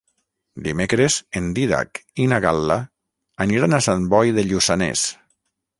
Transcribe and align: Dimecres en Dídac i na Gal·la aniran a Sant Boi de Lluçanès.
Dimecres 0.67 1.17
en 1.41 1.51
Dídac 1.59 2.01
i 2.23 2.25
na 2.33 2.41
Gal·la 2.47 2.81
aniran 3.47 3.77
a 3.77 3.83
Sant 3.89 4.11
Boi 4.15 4.37
de 4.39 4.49
Lluçanès. 4.51 5.07